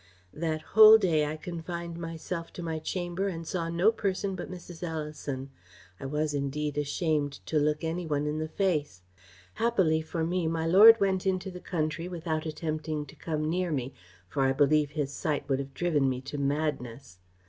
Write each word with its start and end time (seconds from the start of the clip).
"That 0.33 0.63
whole 0.73 0.97
day 0.97 1.27
I 1.27 1.37
confined 1.37 1.99
myself 1.99 2.51
to 2.53 2.63
my 2.63 2.79
chamber 2.79 3.27
and 3.27 3.45
saw 3.47 3.69
no 3.69 3.91
person 3.91 4.33
but 4.33 4.49
Mrs. 4.49 4.81
Ellison. 4.81 5.51
I 5.99 6.07
was, 6.07 6.33
indeed, 6.33 6.75
ashamed 6.79 7.33
to 7.45 7.59
look 7.59 7.83
any 7.83 8.07
one 8.07 8.25
in 8.25 8.39
the 8.39 8.47
face. 8.47 9.03
Happily 9.53 10.01
for 10.01 10.23
me, 10.25 10.47
my 10.47 10.65
lord 10.65 10.99
went 10.99 11.27
into 11.27 11.51
the 11.51 11.59
country 11.59 12.07
without 12.07 12.47
attempting 12.47 13.05
to 13.05 13.15
come 13.15 13.47
near 13.47 13.71
me, 13.71 13.93
for 14.27 14.41
I 14.41 14.53
believe 14.53 14.89
his 14.89 15.13
sight 15.13 15.47
would 15.47 15.59
have 15.59 15.75
driven 15.75 16.09
me 16.09 16.19
to 16.21 16.39
madness. 16.39 17.19